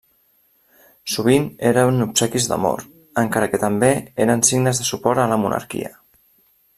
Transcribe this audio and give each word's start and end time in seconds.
Sovint 1.15 1.43
eren 1.71 2.05
obsequis 2.07 2.47
d’amor, 2.53 2.83
encara 3.25 3.51
que 3.53 3.61
també 3.67 3.91
eren 4.25 4.43
signes 4.51 4.81
de 4.83 4.91
suport 4.93 5.25
a 5.27 5.31
la 5.35 5.39
monarquia. 5.47 5.93